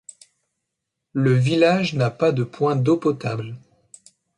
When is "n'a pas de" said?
1.93-2.43